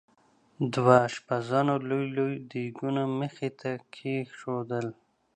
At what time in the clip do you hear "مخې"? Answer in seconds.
3.19-3.49